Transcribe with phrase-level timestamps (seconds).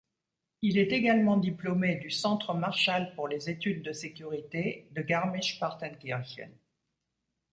[0.63, 6.49] Il est également diplômé du Centre Marshall pour les études de sécurité de Garmisch-Partenkirchen.